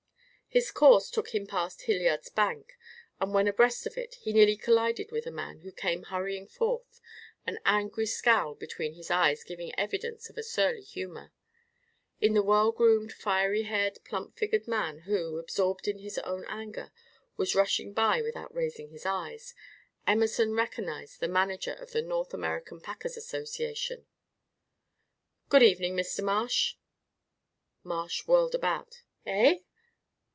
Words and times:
His 0.53 0.69
course 0.69 1.09
took 1.09 1.33
him 1.33 1.47
past 1.47 1.83
Hilliard's 1.83 2.29
bank, 2.29 2.73
and 3.21 3.33
when 3.33 3.47
abreast 3.47 3.87
of 3.87 3.97
it 3.97 4.15
he 4.15 4.33
nearly 4.33 4.57
collided 4.57 5.09
with 5.09 5.25
a 5.25 5.31
man 5.31 5.61
who 5.61 5.71
came 5.71 6.03
hurrying 6.03 6.45
forth, 6.45 6.99
an 7.47 7.57
angry 7.63 8.05
scowl 8.05 8.53
between 8.55 8.95
his 8.95 9.09
eyes 9.09 9.45
giving 9.45 9.73
evidence 9.79 10.29
of 10.29 10.37
a 10.37 10.43
surly 10.43 10.81
humor. 10.81 11.31
In 12.19 12.33
the 12.33 12.43
well 12.43 12.73
groomed, 12.73 13.13
fiery 13.13 13.61
haired, 13.61 13.99
plump 14.03 14.35
figured 14.37 14.67
man 14.67 15.03
who, 15.03 15.37
absorbed 15.37 15.87
in 15.87 15.99
his 15.99 16.17
own 16.17 16.43
anger, 16.49 16.91
was 17.37 17.55
rushing 17.55 17.93
by 17.93 18.21
without 18.21 18.53
raising 18.53 18.89
his 18.89 19.05
eyes, 19.05 19.53
Emerson 20.05 20.53
recognized 20.53 21.21
the 21.21 21.29
manager 21.29 21.75
of 21.75 21.91
the 21.93 22.01
North 22.01 22.33
American 22.33 22.81
Packers' 22.81 23.15
Association. 23.15 24.05
"Good 25.47 25.63
evening, 25.63 25.95
Mr. 25.95 26.21
Marsh." 26.21 26.75
Marsh 27.85 28.27
whirled 28.27 28.53
about. 28.53 29.03
"Eh? 29.25 29.59